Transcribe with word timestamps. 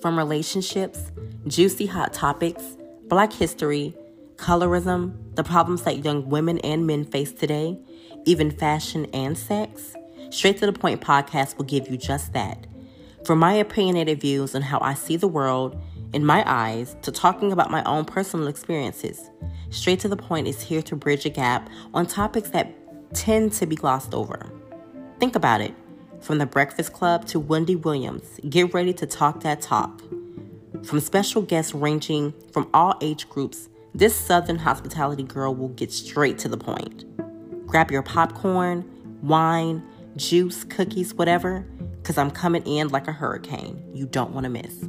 From 0.00 0.16
relationships, 0.16 1.10
juicy 1.46 1.84
hot 1.84 2.14
topics, 2.14 2.62
black 3.08 3.32
history, 3.32 3.94
colorism, 4.36 5.14
the 5.34 5.44
problems 5.44 5.82
that 5.82 6.04
young 6.04 6.30
women 6.30 6.58
and 6.60 6.86
men 6.86 7.04
face 7.04 7.32
today, 7.32 7.78
even 8.24 8.50
fashion 8.50 9.06
and 9.12 9.36
sex, 9.36 9.94
Straight 10.30 10.58
to 10.58 10.66
the 10.66 10.72
Point 10.72 11.00
podcast 11.00 11.58
will 11.58 11.64
give 11.64 11.88
you 11.88 11.98
just 11.98 12.32
that. 12.32 12.66
From 13.26 13.40
my 13.40 13.52
opinionated 13.52 14.20
views 14.20 14.54
on 14.54 14.62
how 14.62 14.78
I 14.80 14.94
see 14.94 15.16
the 15.16 15.28
world 15.28 15.76
in 16.14 16.24
my 16.24 16.44
eyes 16.46 16.96
to 17.02 17.12
talking 17.12 17.52
about 17.52 17.70
my 17.70 17.82
own 17.84 18.04
personal 18.04 18.46
experiences, 18.46 19.28
Straight 19.70 20.00
to 20.00 20.08
the 20.08 20.16
Point 20.16 20.46
is 20.48 20.62
here 20.62 20.82
to 20.82 20.96
bridge 20.96 21.26
a 21.26 21.30
gap 21.30 21.68
on 21.92 22.06
topics 22.06 22.50
that 22.50 22.72
tend 23.12 23.52
to 23.54 23.66
be 23.66 23.76
glossed 23.76 24.14
over. 24.14 24.50
Think 25.18 25.36
about 25.36 25.60
it. 25.60 25.74
From 26.20 26.36
the 26.36 26.46
Breakfast 26.46 26.92
Club 26.92 27.26
to 27.28 27.40
Wendy 27.40 27.76
Williams, 27.76 28.38
get 28.48 28.74
ready 28.74 28.92
to 28.92 29.06
talk 29.06 29.40
that 29.40 29.62
talk. 29.62 30.02
From 30.84 31.00
special 31.00 31.40
guests 31.40 31.74
ranging 31.74 32.34
from 32.52 32.68
all 32.74 32.94
age 33.00 33.28
groups, 33.28 33.70
this 33.94 34.14
Southern 34.14 34.58
hospitality 34.58 35.22
girl 35.22 35.54
will 35.54 35.70
get 35.70 35.90
straight 35.90 36.38
to 36.40 36.48
the 36.48 36.58
point. 36.58 37.04
Grab 37.66 37.90
your 37.90 38.02
popcorn, 38.02 38.84
wine, 39.22 39.82
juice, 40.16 40.62
cookies, 40.64 41.14
whatever, 41.14 41.60
because 41.96 42.18
I'm 42.18 42.30
coming 42.30 42.64
in 42.64 42.88
like 42.88 43.08
a 43.08 43.12
hurricane. 43.12 43.82
You 43.94 44.06
don't 44.06 44.32
want 44.32 44.44
to 44.44 44.50
miss. 44.50 44.84